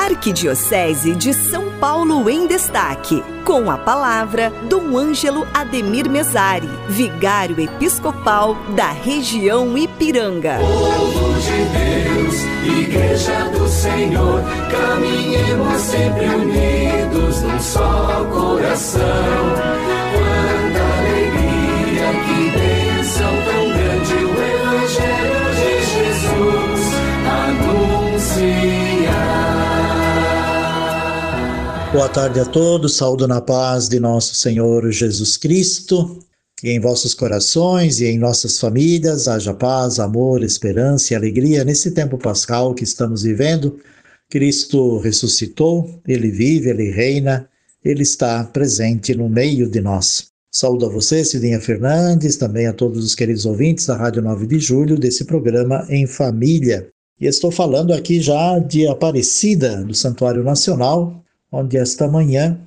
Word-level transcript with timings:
Arquidiocese 0.00 1.14
de 1.14 1.34
São 1.34 1.78
Paulo 1.78 2.30
em 2.30 2.46
Destaque. 2.46 3.22
Com 3.44 3.70
a 3.70 3.76
palavra, 3.76 4.50
Dom 4.66 4.96
Ângelo 4.96 5.46
Ademir 5.52 6.08
Mesari, 6.08 6.68
vigário 6.88 7.60
episcopal 7.60 8.56
da 8.74 8.90
região 8.90 9.76
Ipiranga. 9.76 10.58
Povo 10.58 11.34
de 11.40 11.64
Deus, 11.76 12.78
Igreja 12.78 13.44
do 13.50 13.68
Senhor, 13.68 14.42
caminhemos 14.70 15.80
sempre 15.82 16.26
unidos 16.26 17.42
num 17.42 17.60
só 17.60 17.89
Boa 32.00 32.08
tarde 32.08 32.40
a 32.40 32.46
todos, 32.46 32.96
saúdo 32.96 33.28
na 33.28 33.42
paz 33.42 33.86
de 33.86 34.00
nosso 34.00 34.34
Senhor 34.34 34.90
Jesus 34.90 35.36
Cristo, 35.36 36.18
que 36.56 36.70
em 36.70 36.80
vossos 36.80 37.12
corações 37.12 38.00
e 38.00 38.06
em 38.06 38.18
nossas 38.18 38.58
famílias 38.58 39.28
haja 39.28 39.52
paz, 39.52 40.00
amor, 40.00 40.42
esperança 40.42 41.12
e 41.12 41.16
alegria 41.16 41.62
nesse 41.62 41.90
tempo 41.90 42.16
pascal 42.16 42.72
que 42.74 42.84
estamos 42.84 43.24
vivendo. 43.24 43.78
Cristo 44.30 44.96
ressuscitou, 44.96 46.00
ele 46.08 46.30
vive, 46.30 46.70
ele 46.70 46.90
reina, 46.90 47.46
ele 47.84 48.02
está 48.02 48.44
presente 48.44 49.14
no 49.14 49.28
meio 49.28 49.68
de 49.68 49.82
nós. 49.82 50.28
Saúdo 50.50 50.86
a 50.86 50.88
você, 50.88 51.22
Cidinha 51.22 51.60
Fernandes, 51.60 52.36
também 52.36 52.66
a 52.66 52.72
todos 52.72 53.04
os 53.04 53.14
queridos 53.14 53.44
ouvintes 53.44 53.84
da 53.84 53.94
Rádio 53.94 54.22
9 54.22 54.46
de 54.46 54.58
Julho, 54.58 54.98
desse 54.98 55.26
programa 55.26 55.86
Em 55.90 56.06
Família. 56.06 56.88
E 57.20 57.26
estou 57.26 57.50
falando 57.50 57.92
aqui 57.92 58.22
já 58.22 58.58
de 58.58 58.86
Aparecida, 58.88 59.84
do 59.84 59.92
Santuário 59.92 60.42
Nacional, 60.42 61.22
onde 61.50 61.76
esta 61.76 62.08
manhã 62.08 62.58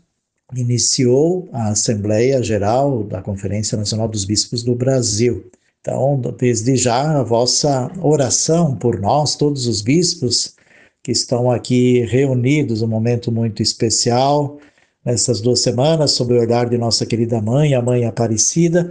iniciou 0.55 1.47
a 1.51 1.69
Assembleia 1.69 2.41
Geral 2.43 3.03
da 3.03 3.21
Conferência 3.21 3.77
Nacional 3.77 4.07
dos 4.07 4.25
Bispos 4.25 4.63
do 4.63 4.75
Brasil. 4.75 5.49
Então, 5.81 6.21
desde 6.37 6.75
já, 6.75 7.19
a 7.19 7.23
vossa 7.23 7.91
oração 8.01 8.75
por 8.75 8.99
nós, 8.99 9.35
todos 9.35 9.67
os 9.67 9.81
bispos 9.81 10.55
que 11.01 11.11
estão 11.11 11.51
aqui 11.51 12.05
reunidos, 12.05 12.81
um 12.81 12.87
momento 12.87 13.31
muito 13.31 13.61
especial, 13.61 14.59
nessas 15.03 15.41
duas 15.41 15.59
semanas, 15.59 16.11
sob 16.11 16.33
o 16.33 16.39
olhar 16.39 16.69
de 16.69 16.77
nossa 16.77 17.05
querida 17.05 17.41
mãe, 17.41 17.75
a 17.75 17.81
Mãe 17.81 18.05
Aparecida. 18.05 18.89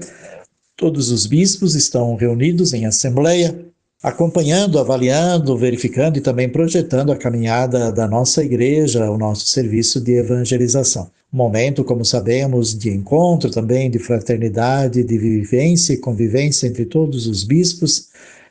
Todos 0.77 1.11
os 1.11 1.25
bispos 1.27 1.75
estão 1.75 2.15
reunidos 2.17 2.75
em 2.75 2.85
assembleia 2.85 3.72
acompanhando, 4.03 4.79
avaliando, 4.79 5.57
verificando 5.57 6.17
e 6.17 6.21
também 6.21 6.49
projetando 6.49 7.13
a 7.13 7.17
caminhada 7.17 7.93
da 7.93 8.09
nossa 8.09 8.43
igreja, 8.43 9.11
o 9.11 9.17
nosso 9.17 9.47
serviço 9.47 10.01
de 10.01 10.15
evangelização. 10.15 11.11
Um 11.33 11.37
momento, 11.37 11.85
como 11.85 12.05
sabemos, 12.05 12.77
de 12.77 12.91
encontro 12.91 13.51
também, 13.51 13.91
de 13.91 13.99
fraternidade, 13.99 15.05
de 15.05 15.19
vivência 15.19 15.93
e 15.93 15.99
convivência 15.99 16.67
entre 16.67 16.85
todos 16.85 17.27
os 17.27 17.45
bispos, 17.45 18.09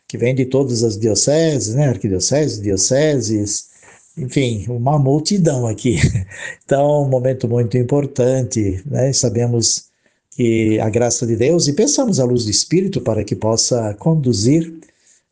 que 0.08 0.18
vêm 0.18 0.34
de 0.34 0.46
todas 0.46 0.84
as 0.84 0.98
dioceses, 0.98 1.76
né? 1.76 1.90
arquidioceses, 1.90 2.62
dioceses, 2.62 3.70
enfim, 4.18 4.66
uma 4.70 4.98
multidão 4.98 5.68
aqui. 5.68 5.98
Então, 6.64 7.04
um 7.04 7.10
momento 7.10 7.50
muito 7.50 7.78
importante, 7.78 8.82
né? 8.86 9.12
Sabemos 9.12 9.88
que 10.32 10.80
a 10.80 10.90
graça 10.90 11.28
de 11.28 11.36
Deus 11.36 11.68
e 11.68 11.74
pensamos 11.74 12.18
a 12.18 12.24
luz 12.24 12.46
do 12.46 12.52
Espírito 12.52 13.02
para 13.02 13.26
que 13.26 13.36
possa 13.36 13.94
conduzir 13.96 14.74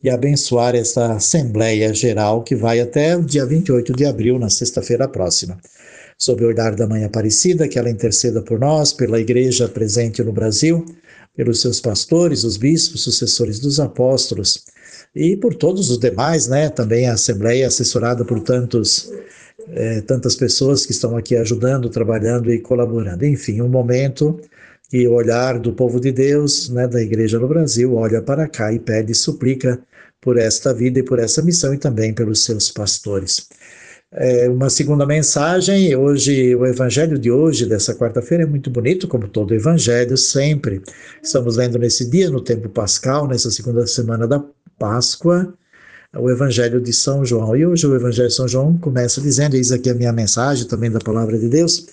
e 0.02 0.10
abençoar 0.10 0.76
essa 0.76 1.14
Assembleia 1.14 1.94
Geral 1.94 2.44
que 2.44 2.56
vai 2.56 2.80
até 2.80 3.18
o 3.18 3.24
dia 3.24 3.46
28 3.46 3.94
de 3.94 4.06
abril, 4.06 4.40
na 4.40 4.50
sexta-feira 4.50 5.08
próxima. 5.08 5.58
Sob 6.18 6.44
o 6.44 6.48
olhar 6.48 6.76
da 6.76 6.88
Mãe 6.88 7.04
Aparecida, 7.04 7.68
que 7.68 7.78
ela 7.78 7.90
interceda 7.90 8.42
por 8.42 8.60
nós, 8.60 8.94
pela 8.94 9.20
Igreja 9.20 9.68
presente 9.68 10.24
no 10.24 10.32
Brasil, 10.32 10.86
pelos 11.36 11.62
seus 11.62 11.80
pastores, 11.80 12.44
os 12.44 12.58
bispos, 12.58 13.04
sucessores 13.04 13.60
dos 13.60 13.80
apóstolos, 13.80 14.66
e 15.16 15.36
por 15.38 15.56
todos 15.56 15.90
os 15.90 15.98
demais, 15.98 16.48
né? 16.48 16.70
Também 16.70 17.08
a 17.08 17.14
Assembleia 17.14 17.68
assessorada 17.68 18.24
por 18.26 18.42
tantos, 18.42 19.12
é, 19.70 20.02
tantas 20.02 20.36
pessoas 20.36 20.86
que 20.86 20.92
estão 20.92 21.16
aqui 21.18 21.36
ajudando, 21.36 21.90
trabalhando 21.90 22.52
e 22.52 22.60
colaborando. 22.60 23.26
Enfim, 23.26 23.62
um 23.62 23.70
momento 23.70 24.40
que 24.90 25.08
o 25.08 25.14
olhar 25.14 25.60
do 25.60 25.72
povo 25.72 26.00
de 26.00 26.12
Deus, 26.12 26.70
né, 26.70 26.88
da 26.88 27.02
Igreja 27.02 27.40
no 27.40 27.48
Brasil, 27.48 27.94
olha 27.96 28.22
para 28.22 28.48
cá 28.48 28.74
e 28.74 28.80
pede 28.80 29.12
e 29.12 29.16
suplica 29.16 29.80
por 30.20 30.38
esta 30.38 30.74
vida 30.74 31.00
e 31.00 31.04
por 31.04 31.20
essa 31.20 31.42
missão 31.42 31.74
e 31.74 31.78
também 31.78 32.14
pelos 32.14 32.44
seus 32.44 32.72
pastores. 32.72 33.48
É 34.12 34.50
uma 34.50 34.72
segunda 34.72 35.06
mensagem, 35.06 35.96
hoje 35.96 36.56
o 36.56 36.66
evangelho 36.66 37.20
de 37.20 37.30
hoje, 37.30 37.68
dessa 37.68 37.94
quarta-feira, 37.94 38.44
é 38.44 38.48
muito 38.48 38.72
bonito, 38.72 39.08
como 39.08 39.28
todo 39.28 39.54
evangelho, 39.54 40.18
sempre. 40.18 40.82
Estamos 41.22 41.58
lendo 41.58 41.78
nesse 41.78 42.10
dia, 42.10 42.28
no 42.32 42.42
tempo 42.42 42.68
pascal, 42.70 43.28
nessa 43.28 43.52
segunda 43.52 43.86
semana 43.86 44.28
da 44.28 44.44
Páscoa, 44.80 45.54
o 46.18 46.28
evangelho 46.28 46.82
de 46.82 46.92
São 46.92 47.24
João. 47.24 47.56
E 47.56 47.64
hoje 47.64 47.86
o 47.86 47.96
evangelho 47.96 48.30
de 48.30 48.34
São 48.34 48.48
João 48.48 48.76
começa 48.80 49.22
dizendo, 49.22 49.56
eis 49.56 49.72
aqui 49.72 49.92
a 49.92 49.94
minha 49.94 50.12
mensagem 50.12 50.68
também 50.68 50.90
da 50.90 51.00
palavra 51.00 51.38
de 51.38 51.48
Deus, 51.48 51.86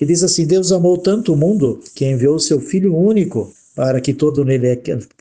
que 0.00 0.06
diz 0.06 0.24
assim: 0.24 0.46
Deus 0.46 0.72
amou 0.72 0.96
tanto 0.96 1.34
o 1.34 1.36
mundo 1.36 1.78
que 1.94 2.06
enviou 2.06 2.38
seu 2.38 2.58
Filho 2.58 2.96
único 2.96 3.52
para 3.76 4.00
que 4.00 4.14
todo, 4.14 4.42
nele, 4.46 4.74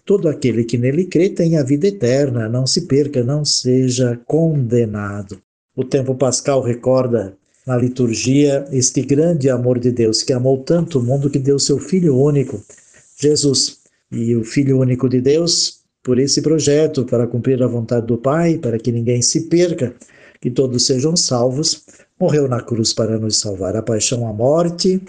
todo 0.05 0.29
aquele 0.29 0.63
que 0.63 0.77
nele 0.77 1.03
crê 1.03 1.27
tenha 1.27 1.65
vida 1.65 1.87
eterna, 1.87 2.47
não 2.47 2.65
se 2.65 2.87
perca, 2.87 3.21
não 3.21 3.43
seja 3.43 4.17
condenado. 4.25 5.37
O 5.75 5.83
tempo 5.83 6.15
pascal 6.15 6.61
recorda 6.61 7.35
na 7.67 7.75
liturgia 7.75 8.65
este 8.71 9.01
grande 9.01 9.49
amor 9.49 9.79
de 9.79 9.91
Deus, 9.91 10.23
que 10.23 10.31
amou 10.31 10.59
tanto 10.59 10.99
o 10.99 11.03
mundo 11.03 11.29
que 11.29 11.39
deu 11.39 11.59
seu 11.59 11.77
Filho 11.77 12.15
único, 12.15 12.63
Jesus. 13.19 13.79
E 14.09 14.33
o 14.33 14.45
Filho 14.45 14.79
único 14.79 15.09
de 15.09 15.19
Deus, 15.19 15.81
por 16.01 16.17
esse 16.19 16.41
projeto, 16.41 17.03
para 17.03 17.27
cumprir 17.27 17.61
a 17.61 17.67
vontade 17.67 18.07
do 18.07 18.17
Pai, 18.17 18.57
para 18.57 18.79
que 18.79 18.93
ninguém 18.93 19.21
se 19.21 19.49
perca, 19.49 19.93
que 20.39 20.49
todos 20.49 20.85
sejam 20.85 21.17
salvos, 21.17 21.83
morreu 22.19 22.47
na 22.47 22.61
cruz 22.61 22.93
para 22.93 23.17
nos 23.17 23.39
salvar. 23.39 23.75
A 23.75 23.81
paixão, 23.81 24.27
a 24.27 24.33
morte, 24.33 25.01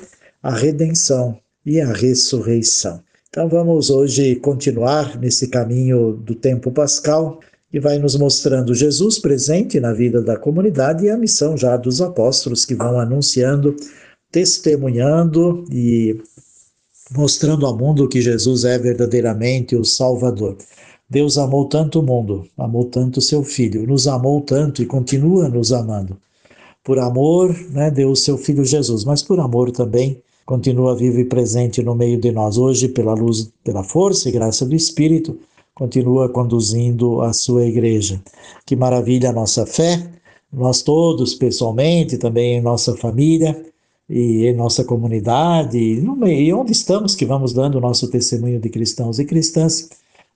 a 0.42 0.54
redenção 0.54 1.38
e 1.66 1.80
a 1.80 1.92
ressurreição. 1.92 3.02
Então 3.28 3.48
vamos 3.48 3.90
hoje 3.90 4.36
continuar 4.36 5.18
nesse 5.18 5.48
caminho 5.48 6.12
do 6.12 6.34
tempo 6.34 6.70
pascal 6.72 7.40
que 7.70 7.78
vai 7.78 7.98
nos 7.98 8.16
mostrando 8.16 8.74
Jesus 8.74 9.18
presente 9.18 9.78
na 9.78 9.92
vida 9.92 10.20
da 10.20 10.36
comunidade 10.36 11.04
e 11.04 11.10
a 11.10 11.16
missão 11.16 11.56
já 11.56 11.76
dos 11.76 12.02
apóstolos 12.02 12.64
que 12.64 12.74
vão 12.74 12.98
anunciando, 12.98 13.76
testemunhando 14.32 15.64
e 15.70 16.20
mostrando 17.12 17.66
ao 17.66 17.76
mundo 17.76 18.08
que 18.08 18.20
Jesus 18.20 18.64
é 18.64 18.76
verdadeiramente 18.76 19.76
o 19.76 19.84
Salvador. 19.84 20.56
Deus 21.08 21.38
amou 21.38 21.68
tanto 21.68 22.00
o 22.00 22.02
mundo, 22.02 22.46
amou 22.58 22.84
tanto 22.84 23.20
seu 23.20 23.44
Filho, 23.44 23.86
nos 23.86 24.08
amou 24.08 24.40
tanto 24.40 24.82
e 24.82 24.86
continua 24.86 25.48
nos 25.48 25.72
amando. 25.72 26.16
Por 26.82 26.98
amor, 26.98 27.54
né, 27.70 27.90
deu 27.90 28.10
o 28.10 28.16
seu 28.16 28.38
Filho 28.38 28.64
Jesus, 28.64 29.04
mas 29.04 29.22
por 29.22 29.38
amor 29.38 29.70
também 29.70 30.22
continua 30.46 30.96
vivo 30.96 31.20
e 31.20 31.24
presente 31.24 31.82
no 31.82 31.94
meio 31.94 32.18
de 32.18 32.32
nós. 32.32 32.56
Hoje 32.56 32.88
pela 32.88 33.14
luz, 33.14 33.52
pela 33.62 33.84
força 33.84 34.28
e 34.28 34.32
graça 34.32 34.64
do 34.64 34.74
Espírito, 34.74 35.38
continua 35.74 36.28
conduzindo 36.28 37.20
a 37.22 37.32
sua 37.32 37.66
igreja. 37.66 38.20
Que 38.66 38.74
maravilha 38.74 39.30
a 39.30 39.32
nossa 39.32 39.66
fé, 39.66 40.10
nós 40.52 40.82
todos 40.82 41.34
pessoalmente, 41.34 42.18
também 42.18 42.56
em 42.56 42.60
nossa 42.60 42.96
família 42.96 43.64
e 44.08 44.46
em 44.46 44.54
nossa 44.54 44.82
comunidade, 44.82 45.78
e 45.78 46.00
meio 46.00 46.58
onde 46.58 46.72
estamos 46.72 47.14
que 47.14 47.24
vamos 47.24 47.52
dando 47.52 47.78
o 47.78 47.80
nosso 47.80 48.10
testemunho 48.10 48.58
de 48.58 48.68
cristãos 48.68 49.18
e 49.20 49.24
cristãs, 49.24 49.88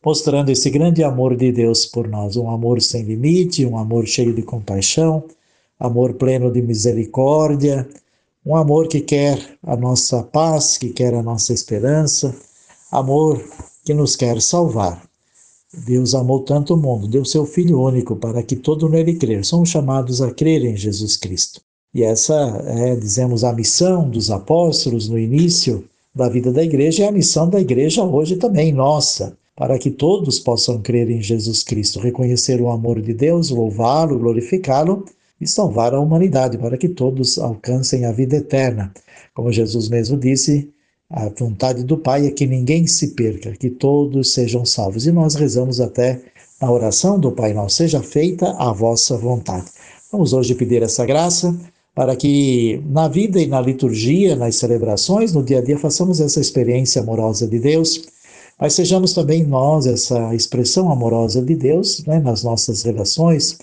mostrando 0.05 0.51
esse 0.51 0.71
grande 0.71 1.03
amor 1.03 1.35
de 1.35 1.51
Deus 1.51 1.85
por 1.85 2.07
nós, 2.07 2.37
um 2.37 2.49
amor 2.49 2.81
sem 2.81 3.03
limite, 3.03 3.67
um 3.67 3.77
amor 3.77 4.07
cheio 4.07 4.33
de 4.33 4.43
compaixão, 4.43 5.25
amor 5.85 6.15
pleno 6.15 6.51
de 6.51 6.63
misericórdia, 6.63 7.89
um 8.45 8.57
amor 8.57 8.89
que 8.89 9.01
quer 9.01 9.39
a 9.63 9.77
nossa 9.77 10.23
paz, 10.23 10.77
que 10.79 10.91
quer 10.91 11.15
a 11.15 11.23
nossa 11.23 11.53
esperança, 11.53 12.35
amor 12.91 13.43
que 13.85 13.95
nos 13.95 14.17
quer 14.17 14.41
salvar. 14.41 15.03
Deus 15.87 16.15
amou 16.15 16.41
tanto 16.41 16.75
o 16.75 16.77
mundo, 16.77 17.09
deu 17.09 17.25
seu 17.25 17.45
Filho 17.45 17.81
único 17.81 18.17
para 18.17 18.43
que 18.43 18.55
todo 18.55 18.89
nele 18.89 19.15
crer. 19.15 19.45
Somos 19.45 19.69
chamados 19.69 20.23
a 20.23 20.33
crer 20.33 20.65
em 20.65 20.77
Jesus 20.77 21.17
Cristo. 21.17 21.61
E 21.93 22.03
essa 22.03 22.35
é, 22.67 22.97
dizemos, 22.97 23.45
a 23.45 23.53
missão 23.53 24.09
dos 24.09 24.31
apóstolos 24.31 25.09
no 25.09 25.19
início 25.19 25.85
da 26.15 26.29
vida 26.29 26.53
da 26.53 26.63
igreja 26.63 27.03
e 27.03 27.07
a 27.07 27.13
missão 27.13 27.49
da 27.49 27.61
igreja 27.61 28.05
hoje 28.05 28.37
também, 28.37 28.73
nossa, 28.73 29.37
para 29.57 29.79
que 29.79 29.91
todos 29.91 30.39
possam 30.39 30.81
crer 30.81 31.11
em 31.11 31.21
Jesus 31.21 31.63
Cristo, 31.63 32.01
reconhecer 32.01 32.61
o 32.61 32.71
amor 32.71 33.01
de 33.01 33.13
Deus, 33.13 33.51
louvá-lo, 33.51 34.19
glorificá-lo 34.19 35.05
e 35.45 35.47
salvar 35.47 35.95
a 35.95 36.01
humanidade, 36.01 36.57
para 36.57 36.79
que 36.79 36.89
todos 36.89 37.39
alcancem 37.39 38.07
a 38.07 38.13
vida 38.13 38.37
eterna. 38.37 38.93
Como 39.35 39.53
Jesus 39.53 39.89
mesmo 39.91 40.17
disse, 40.17 40.71
a 41.11 41.29
vontade 41.29 41.85
do 41.85 41.99
Pai 41.99 42.27
é 42.27 42.31
que 42.31 42.47
ninguém 42.47 42.87
se 42.87 43.09
perca, 43.09 43.53
que 43.53 43.69
todos 43.69 44.33
sejam 44.33 44.65
salvos. 44.65 45.07
E 45.07 45.13
nós 45.13 45.35
rezamos 45.35 45.81
até 45.81 46.21
na 46.61 46.71
oração 46.73 47.21
do 47.21 47.31
Pai 47.31 47.53
Nosso, 47.53 47.77
seja 47.77 48.03
feita 48.03 48.53
a 48.59 48.73
vossa 48.73 49.19
vontade. 49.19 49.67
Vamos 50.11 50.33
hoje 50.33 50.55
pedir 50.55 50.83
essa 50.83 51.05
graça 51.05 51.55
para 51.95 52.17
que 52.17 52.83
na 52.87 53.07
vida 53.07 53.39
e 53.39 53.47
na 53.47 53.61
liturgia, 53.61 54.35
nas 54.35 54.57
celebrações, 54.57 55.33
no 55.33 55.43
dia 55.43 55.59
a 55.59 55.63
dia, 55.63 55.79
façamos 55.79 56.21
essa 56.21 56.41
experiência 56.41 57.03
amorosa 57.03 57.47
de 57.47 57.59
Deus, 57.59 58.03
mas 58.59 58.73
sejamos 58.73 59.13
também 59.13 59.45
nós 59.45 59.87
essa 59.87 60.35
expressão 60.35 60.91
amorosa 60.91 61.43
de 61.43 61.55
Deus 61.55 62.03
né, 62.07 62.19
nas 62.19 62.43
nossas 62.43 62.83
relações, 62.83 63.59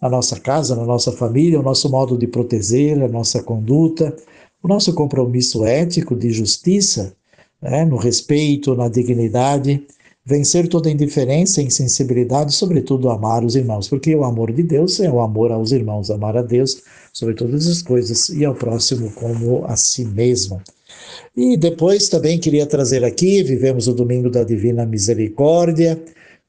na 0.00 0.08
nossa 0.08 0.38
casa, 0.38 0.76
na 0.76 0.84
nossa 0.84 1.12
família, 1.12 1.58
o 1.58 1.62
nosso 1.62 1.90
modo 1.90 2.16
de 2.16 2.26
proteger, 2.26 3.02
a 3.02 3.08
nossa 3.08 3.42
conduta, 3.42 4.14
o 4.62 4.68
nosso 4.68 4.92
compromisso 4.94 5.64
ético 5.64 6.14
de 6.14 6.30
justiça, 6.30 7.14
né, 7.62 7.84
no 7.84 7.96
respeito, 7.96 8.74
na 8.74 8.88
dignidade, 8.88 9.86
vencer 10.24 10.68
toda 10.68 10.90
indiferença 10.90 11.62
insensibilidade, 11.62 12.52
sobretudo 12.52 13.08
amar 13.08 13.44
os 13.44 13.54
irmãos, 13.54 13.88
porque 13.88 14.14
o 14.14 14.24
amor 14.24 14.52
de 14.52 14.64
Deus 14.64 14.98
é 14.98 15.08
o 15.08 15.20
amor 15.20 15.52
aos 15.52 15.70
irmãos, 15.70 16.10
amar 16.10 16.36
a 16.36 16.42
Deus 16.42 16.82
sobre 17.12 17.34
todas 17.34 17.66
as 17.68 17.80
coisas 17.80 18.28
e 18.30 18.44
ao 18.44 18.54
próximo 18.54 19.10
como 19.12 19.64
a 19.64 19.76
si 19.76 20.04
mesmo. 20.04 20.60
E 21.36 21.56
depois 21.56 22.08
também 22.08 22.38
queria 22.38 22.66
trazer 22.66 23.04
aqui, 23.04 23.42
vivemos 23.42 23.86
o 23.86 23.94
domingo 23.94 24.28
da 24.28 24.42
Divina 24.42 24.84
Misericórdia, 24.84 25.98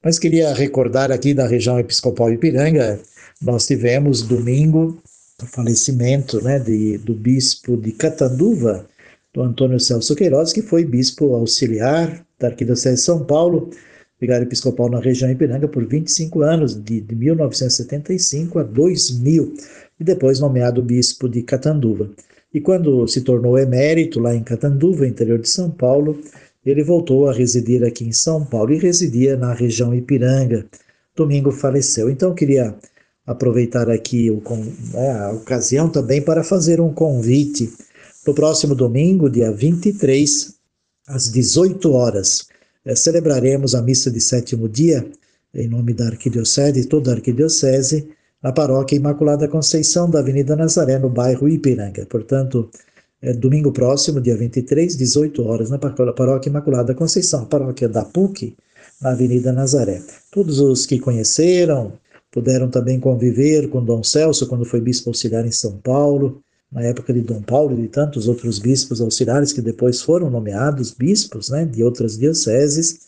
mas 0.03 0.17
queria 0.17 0.53
recordar 0.53 1.11
aqui 1.11 1.33
da 1.33 1.47
região 1.47 1.79
episcopal 1.79 2.31
Ipiranga, 2.31 2.99
nós 3.41 3.67
tivemos 3.67 4.21
domingo 4.21 4.97
o 5.41 5.45
falecimento 5.45 6.43
né, 6.43 6.57
de, 6.57 6.97
do 6.97 7.13
bispo 7.13 7.77
de 7.77 7.91
Catanduva, 7.91 8.87
do 9.33 9.43
Antônio 9.43 9.79
Celso 9.79 10.15
Queiroz, 10.15 10.51
que 10.51 10.63
foi 10.63 10.83
bispo 10.83 11.35
auxiliar 11.35 12.25
da 12.39 12.47
Arquidiocese 12.47 12.95
de 12.95 13.01
São 13.01 13.23
Paulo, 13.23 13.69
vigário 14.19 14.47
episcopal 14.47 14.89
na 14.89 14.99
região 14.99 15.29
Ipiranga 15.29 15.67
por 15.67 15.85
25 15.85 16.41
anos, 16.41 16.73
de, 16.73 17.01
de 17.01 17.15
1975 17.15 18.59
a 18.59 18.63
2000, 18.63 19.53
e 19.99 20.03
depois 20.03 20.39
nomeado 20.39 20.81
bispo 20.81 21.29
de 21.29 21.43
Catanduva. 21.43 22.09
E 22.51 22.59
quando 22.59 23.07
se 23.07 23.21
tornou 23.21 23.59
emérito 23.59 24.19
lá 24.19 24.33
em 24.33 24.43
Catanduva, 24.43 25.07
interior 25.07 25.37
de 25.37 25.49
São 25.49 25.69
Paulo, 25.69 26.19
ele 26.65 26.83
voltou 26.83 27.29
a 27.29 27.33
residir 27.33 27.83
aqui 27.83 28.03
em 28.03 28.11
São 28.11 28.43
Paulo 28.43 28.73
e 28.73 28.79
residia 28.79 29.37
na 29.37 29.53
região 29.53 29.93
Ipiranga. 29.93 30.65
Domingo 31.15 31.51
faleceu. 31.51 32.09
Então, 32.09 32.29
eu 32.29 32.35
queria 32.35 32.75
aproveitar 33.27 33.89
aqui 33.91 34.31
o, 34.31 34.41
né, 34.93 35.11
a 35.11 35.31
ocasião 35.31 35.89
também 35.89 36.21
para 36.21 36.45
fazer 36.45 36.79
um 36.79 36.93
convite. 36.93 37.71
No 38.25 38.33
próximo 38.33 38.73
domingo, 38.73 39.29
dia 39.29 39.51
23, 39.51 40.55
às 41.07 41.29
18 41.29 41.91
horas. 41.91 42.47
É, 42.85 42.95
celebraremos 42.95 43.75
a 43.75 43.81
missa 43.81 44.09
de 44.09 44.21
sétimo 44.21 44.69
dia, 44.69 45.05
em 45.53 45.67
nome 45.67 45.93
da 45.93 46.07
Arquidiocese 46.07 46.85
toda 46.85 47.11
a 47.11 47.15
Arquidiocese, 47.15 48.09
na 48.41 48.53
Paróquia 48.53 48.95
Imaculada 48.95 49.47
Conceição 49.47 50.09
da 50.09 50.19
Avenida 50.19 50.55
Nazaré, 50.55 50.97
no 50.97 51.09
bairro 51.09 51.49
Ipiranga. 51.49 52.05
Portanto, 52.05 52.69
é, 53.21 53.33
domingo 53.33 53.73
próximo, 53.73 54.21
dia 54.21 54.37
23, 54.37 54.95
18 54.95 55.43
horas, 55.43 55.69
na 55.69 55.77
Paróquia 55.79 56.49
Imaculada 56.49 56.93
Conceição, 56.93 57.45
paróquia 57.45 57.89
da 57.89 58.05
PUC, 58.05 58.55
na 59.01 59.11
Avenida 59.11 59.51
Nazaré. 59.51 60.01
Todos 60.31 60.59
os 60.59 60.85
que 60.85 60.99
conheceram, 60.99 61.93
puderam 62.37 62.69
também 62.69 62.99
conviver 62.99 63.67
com 63.67 63.83
Dom 63.83 64.03
Celso 64.03 64.45
quando 64.45 64.63
foi 64.63 64.79
bispo 64.79 65.09
auxiliar 65.09 65.43
em 65.43 65.51
São 65.51 65.75
Paulo, 65.79 66.39
na 66.71 66.83
época 66.83 67.11
de 67.11 67.21
Dom 67.21 67.41
Paulo 67.41 67.73
e 67.73 67.81
de 67.81 67.87
tantos 67.87 68.27
outros 68.27 68.59
bispos 68.59 69.01
auxiliares 69.01 69.51
que 69.51 69.59
depois 69.59 70.03
foram 70.03 70.29
nomeados 70.29 70.91
bispos 70.91 71.49
né, 71.49 71.65
de 71.65 71.83
outras 71.83 72.15
dioceses. 72.15 73.07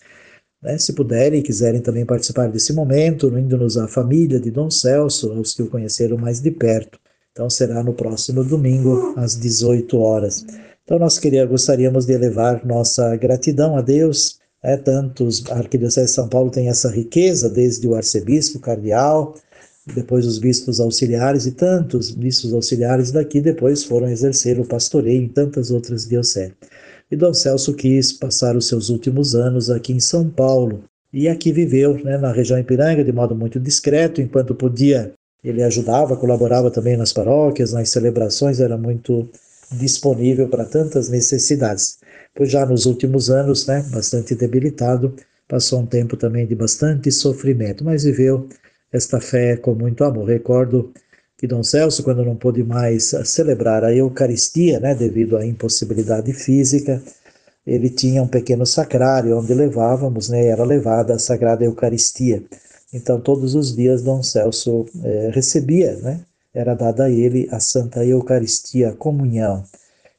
Né, 0.64 0.80
se 0.80 0.94
puderem 0.94 1.42
e 1.42 1.44
quiserem 1.44 1.80
também 1.80 2.08
participar 2.08 2.50
desse 2.50 2.74
momento, 2.74 3.28
unindo-nos 3.28 3.78
à 3.78 3.88
família 3.88 4.40
de 4.40 4.50
Dom 4.50 4.72
Celso, 4.72 5.32
aos 5.32 5.54
que 5.54 5.62
o 5.62 5.68
conheceram 5.68 6.18
mais 6.18 6.42
de 6.42 6.50
perto. 6.50 7.00
Então 7.32 7.48
será 7.52 7.84
no 7.84 7.94
próximo 7.94 8.44
domingo, 8.44 9.14
às 9.16 9.40
18 9.40 9.96
horas. 10.00 10.44
Então 10.84 10.98
nós 10.98 11.20
queria, 11.20 11.46
gostaríamos 11.46 12.08
de 12.08 12.14
elevar 12.14 12.66
nossa 12.66 13.16
gratidão 13.16 13.78
a 13.78 13.82
Deus. 13.82 14.40
É, 14.62 14.76
tantos, 14.76 15.44
a 15.50 15.58
Arquidiocese 15.58 16.08
de 16.08 16.12
São 16.12 16.28
Paulo 16.28 16.52
tem 16.52 16.68
essa 16.68 16.90
riqueza, 16.90 17.50
desde 17.50 17.88
o 17.88 17.96
arcebispo, 17.96 18.60
cardeal, 18.60 19.36
depois 19.94 20.26
os 20.26 20.38
bispos 20.38 20.80
auxiliares 20.80 21.46
e 21.46 21.52
tantos 21.52 22.12
bispos 22.12 22.54
auxiliares 22.54 23.12
daqui 23.12 23.42
depois 23.42 23.84
foram 23.84 24.10
exercer 24.10 24.60
o 24.60 24.66
pastoreio 24.66 25.24
em 25.24 25.28
tantas 25.28 25.72
outras 25.72 26.08
dioceses. 26.08 26.54
E 27.12 27.16
Dom 27.16 27.34
Celso 27.34 27.74
quis 27.74 28.14
passar 28.14 28.56
os 28.56 28.68
seus 28.68 28.90
últimos 28.90 29.34
anos 29.34 29.70
aqui 29.70 29.94
em 29.94 30.00
São 30.00 30.30
Paulo 30.30 30.84
e 31.12 31.28
aqui 31.28 31.52
viveu 31.52 31.96
né, 32.04 32.18
na 32.18 32.32
região 32.32 32.60
Ipiranga 32.60 33.04
de 33.04 33.12
modo 33.12 33.36
muito 33.36 33.60
discreto, 33.60 34.22
enquanto 34.22 34.54
podia 34.54 35.12
ele 35.44 35.64
ajudava, 35.64 36.18
colaborava 36.18 36.70
também 36.70 36.98
nas 36.98 37.14
paróquias, 37.14 37.72
nas 37.72 37.90
celebrações, 37.90 38.60
era 38.60 38.78
muito 38.78 39.28
disponível 39.72 40.48
para 40.48 40.66
tantas 40.66 41.10
necessidades. 41.10 42.00
Pois 42.36 42.52
já 42.52 42.66
nos 42.66 42.86
últimos 42.86 43.30
anos, 43.30 43.68
né, 43.68 43.86
bastante 43.92 44.36
debilitado, 44.36 45.16
passou 45.48 45.80
um 45.80 45.86
tempo 45.86 46.16
também 46.16 46.46
de 46.46 46.56
bastante 46.56 47.12
sofrimento, 47.12 47.84
mas 47.84 48.04
viveu 48.04 48.48
esta 48.92 49.20
fé 49.20 49.58
com 49.58 49.74
muito 49.74 50.04
amor. 50.04 50.28
Recordo 50.28 50.92
que 51.38 51.48
Dom 51.48 51.64
Celso, 51.64 52.04
quando 52.04 52.24
não 52.26 52.36
pôde 52.36 52.64
mais 52.64 53.16
celebrar 53.26 53.84
a 53.84 53.94
Eucaristia, 53.94 54.80
né, 54.80 54.94
devido 54.94 55.38
à 55.38 55.46
impossibilidade 55.46 56.34
física, 56.34 57.02
ele 57.66 57.90
tinha 57.90 58.22
um 58.22 58.28
pequeno 58.28 58.66
sacrário 58.66 59.38
onde 59.38 59.54
levávamos, 59.54 60.30
né, 60.30 60.48
era 60.48 60.64
levada 60.64 61.14
a 61.14 61.20
Sagrada 61.20 61.64
Eucaristia. 61.64 62.44
Então, 62.94 63.22
todos 63.22 63.56
os 63.56 63.76
dias, 63.76 64.02
Dom 64.02 64.24
Celso 64.24 64.86
é, 65.04 65.30
recebia, 65.34 65.96
né, 65.98 66.22
era 66.54 66.74
dada 66.74 67.06
a 67.06 67.12
ele 67.12 67.48
a 67.52 67.60
Santa 67.60 68.06
Eucaristia, 68.06 68.90
a 68.90 68.96
comunhão. 68.96 69.64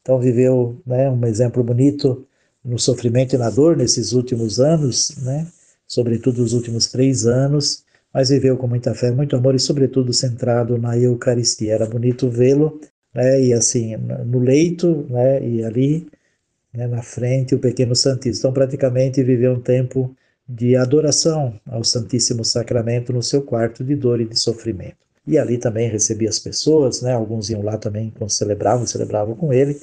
Então, 0.01 0.19
viveu 0.19 0.81
né, 0.85 1.09
um 1.09 1.25
exemplo 1.25 1.63
bonito 1.63 2.25
no 2.63 2.79
sofrimento 2.79 3.35
e 3.35 3.37
na 3.37 3.49
dor 3.49 3.75
nesses 3.77 4.13
últimos 4.13 4.59
anos, 4.59 5.15
né, 5.17 5.47
sobretudo 5.87 6.43
os 6.43 6.53
últimos 6.53 6.87
três 6.87 7.25
anos, 7.25 7.83
mas 8.13 8.29
viveu 8.29 8.57
com 8.57 8.67
muita 8.67 8.93
fé, 8.93 9.11
muito 9.11 9.35
amor 9.35 9.55
e, 9.55 9.59
sobretudo, 9.59 10.13
centrado 10.13 10.77
na 10.77 10.97
Eucaristia. 10.97 11.73
Era 11.73 11.85
bonito 11.85 12.29
vê-lo, 12.29 12.79
né, 13.13 13.41
e 13.43 13.53
assim, 13.53 13.95
no 13.97 14.39
leito, 14.39 15.05
né, 15.09 15.45
e 15.45 15.63
ali, 15.63 16.07
né, 16.73 16.87
na 16.87 17.01
frente, 17.01 17.55
o 17.55 17.59
pequeno 17.59 17.95
Santíssimo. 17.95 18.39
Então, 18.39 18.53
praticamente, 18.53 19.23
viveu 19.23 19.53
um 19.53 19.61
tempo 19.61 20.15
de 20.47 20.75
adoração 20.75 21.59
ao 21.65 21.83
Santíssimo 21.83 22.43
Sacramento 22.43 23.13
no 23.13 23.23
seu 23.23 23.41
quarto 23.41 23.83
de 23.83 23.95
dor 23.95 24.19
e 24.19 24.27
de 24.27 24.37
sofrimento. 24.37 25.10
E 25.27 25.37
ali 25.37 25.57
também 25.57 25.89
recebia 25.89 26.29
as 26.29 26.39
pessoas, 26.39 27.01
né, 27.01 27.13
alguns 27.13 27.49
iam 27.49 27.61
lá 27.61 27.77
também 27.77 28.11
quando 28.17 28.31
celebravam, 28.31 28.87
celebravam 28.87 29.35
com 29.35 29.53
ele, 29.53 29.79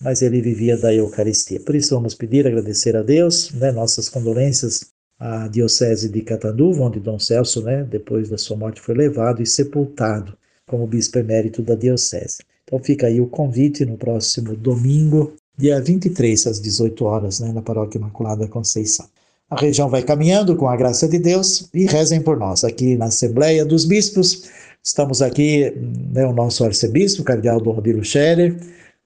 mas 0.00 0.20
ele 0.20 0.40
vivia 0.40 0.76
da 0.76 0.92
Eucaristia. 0.92 1.60
Por 1.60 1.74
isso, 1.74 1.94
vamos 1.94 2.14
pedir, 2.14 2.46
agradecer 2.46 2.94
a 2.94 3.02
Deus, 3.02 3.52
né, 3.52 3.72
nossas 3.72 4.08
condolências 4.08 4.94
a 5.18 5.48
diocese 5.48 6.10
de 6.10 6.20
Catanduva, 6.20 6.84
onde 6.84 7.00
Dom 7.00 7.18
Celso, 7.18 7.62
né, 7.62 7.84
depois 7.84 8.28
da 8.28 8.36
sua 8.36 8.56
morte, 8.56 8.82
foi 8.82 8.94
levado 8.94 9.42
e 9.42 9.46
sepultado 9.46 10.36
como 10.66 10.86
bispo 10.86 11.18
emérito 11.18 11.62
da 11.62 11.74
diocese. 11.74 12.38
Então 12.64 12.78
fica 12.78 13.06
aí 13.06 13.20
o 13.20 13.28
convite 13.28 13.84
no 13.86 13.96
próximo 13.96 14.54
domingo, 14.54 15.34
dia 15.56 15.80
23 15.80 16.48
às 16.48 16.60
18 16.60 17.04
horas, 17.04 17.40
né, 17.40 17.50
na 17.52 17.62
Paróquia 17.62 17.98
Imaculada 17.98 18.46
Conceição. 18.46 19.08
A 19.48 19.60
região 19.60 19.88
vai 19.88 20.02
caminhando 20.02 20.56
com 20.56 20.68
a 20.68 20.76
graça 20.76 21.06
de 21.06 21.20
Deus 21.20 21.68
e 21.72 21.86
rezem 21.86 22.20
por 22.20 22.36
nós. 22.36 22.64
Aqui 22.64 22.96
na 22.96 23.04
Assembleia 23.04 23.64
dos 23.64 23.84
Bispos, 23.84 24.50
estamos 24.82 25.22
aqui, 25.22 25.72
né, 26.12 26.26
o 26.26 26.32
nosso 26.32 26.64
arcebispo, 26.64 27.22
o 27.22 27.24
cardeal 27.24 27.60
Dom 27.60 27.70
Rodrigo 27.70 28.04
Scherer, 28.04 28.56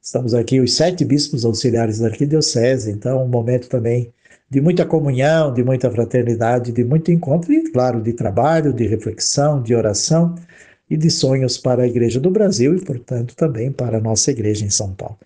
estamos 0.00 0.32
aqui 0.32 0.58
os 0.58 0.72
sete 0.72 1.04
bispos 1.04 1.44
auxiliares 1.44 1.98
da 1.98 2.06
arquidiocese, 2.06 2.90
então 2.90 3.22
um 3.22 3.28
momento 3.28 3.68
também 3.68 4.10
de 4.48 4.62
muita 4.62 4.86
comunhão, 4.86 5.52
de 5.52 5.62
muita 5.62 5.90
fraternidade, 5.90 6.72
de 6.72 6.84
muito 6.84 7.12
encontro 7.12 7.52
e, 7.52 7.70
claro, 7.70 8.00
de 8.00 8.14
trabalho, 8.14 8.72
de 8.72 8.86
reflexão, 8.86 9.62
de 9.62 9.74
oração 9.74 10.34
e 10.88 10.96
de 10.96 11.10
sonhos 11.10 11.58
para 11.58 11.82
a 11.82 11.86
Igreja 11.86 12.18
do 12.18 12.30
Brasil 12.30 12.74
e, 12.74 12.80
portanto, 12.82 13.36
também 13.36 13.70
para 13.70 13.98
a 13.98 14.00
nossa 14.00 14.30
Igreja 14.30 14.64
em 14.64 14.70
São 14.70 14.94
Paulo. 14.94 15.18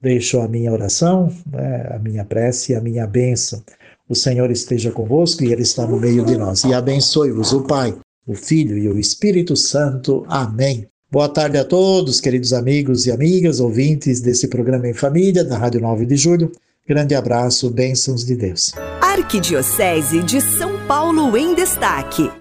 Deixo 0.00 0.40
a 0.40 0.46
minha 0.46 0.72
oração, 0.72 1.30
né, 1.52 1.88
a 1.90 1.98
minha 1.98 2.24
prece 2.24 2.72
e 2.72 2.76
a 2.76 2.80
minha 2.80 3.04
bênção. 3.04 3.62
O 4.10 4.14
Senhor 4.16 4.50
esteja 4.50 4.90
convosco 4.90 5.44
e 5.44 5.52
Ele 5.52 5.62
está 5.62 5.86
no 5.86 5.96
meio 5.96 6.24
de 6.24 6.36
nós. 6.36 6.64
E 6.64 6.74
abençoe-vos 6.74 7.52
o 7.52 7.62
Pai, 7.62 7.96
o 8.26 8.34
Filho 8.34 8.76
e 8.76 8.88
o 8.88 8.98
Espírito 8.98 9.54
Santo. 9.54 10.24
Amém. 10.26 10.88
Boa 11.08 11.28
tarde 11.28 11.56
a 11.56 11.64
todos, 11.64 12.20
queridos 12.20 12.52
amigos 12.52 13.06
e 13.06 13.12
amigas, 13.12 13.60
ouvintes 13.60 14.20
desse 14.20 14.48
programa 14.48 14.88
em 14.88 14.94
família 14.94 15.44
da 15.44 15.56
Rádio 15.56 15.80
9 15.80 16.06
de 16.06 16.16
Julho. 16.16 16.50
Grande 16.88 17.14
abraço, 17.14 17.70
bênçãos 17.70 18.24
de 18.24 18.34
Deus. 18.34 18.72
Arquidiocese 19.00 20.24
de 20.24 20.40
São 20.40 20.84
Paulo 20.88 21.36
em 21.36 21.54
Destaque. 21.54 22.40